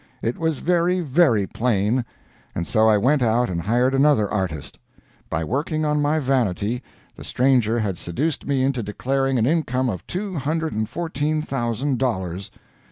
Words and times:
It 0.23 0.39
was 0.39 0.57
very, 0.57 0.99
very 0.99 1.45
plain; 1.45 2.05
and 2.55 2.65
so 2.65 2.89
I 2.89 2.97
went 2.97 3.21
out 3.21 3.51
and 3.51 3.61
hired 3.61 3.93
another 3.93 4.27
artist. 4.27 4.79
By 5.29 5.43
working 5.43 5.85
on 5.85 6.01
my 6.01 6.17
vanity, 6.17 6.81
the 7.15 7.23
stranger 7.23 7.77
had 7.77 7.99
seduced 7.99 8.47
me 8.47 8.63
into 8.63 8.81
declaring 8.81 9.37
an 9.37 9.45
income 9.45 9.89
of 9.89 10.07
two 10.07 10.33
hundred 10.37 10.73
and 10.73 10.89
fourteen 10.89 11.43
thousand 11.43 11.99
dollars. 11.99 12.49